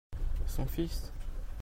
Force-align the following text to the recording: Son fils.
Son 0.47 0.65
fils. 0.65 1.11